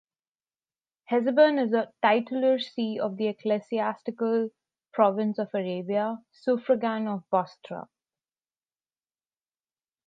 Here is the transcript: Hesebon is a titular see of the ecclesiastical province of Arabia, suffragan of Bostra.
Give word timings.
Hesebon 1.11 1.59
is 1.63 1.73
a 1.73 1.93
titular 2.01 2.57
see 2.59 2.99
of 2.99 3.17
the 3.17 3.27
ecclesiastical 3.27 4.49
province 4.93 5.37
of 5.37 5.51
Arabia, 5.53 6.17
suffragan 6.31 7.07
of 7.07 7.23
Bostra. 7.31 7.87